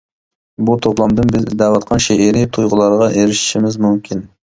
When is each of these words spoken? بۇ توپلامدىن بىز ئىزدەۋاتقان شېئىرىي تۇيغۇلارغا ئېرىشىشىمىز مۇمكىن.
بۇ 0.69 0.77
توپلامدىن 0.85 1.29
بىز 1.35 1.43
ئىزدەۋاتقان 1.49 2.01
شېئىرىي 2.05 2.47
تۇيغۇلارغا 2.57 3.11
ئېرىشىشىمىز 3.19 3.79
مۇمكىن. 3.87 4.25